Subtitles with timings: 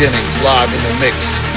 [0.00, 1.49] Jennings, live in the mix.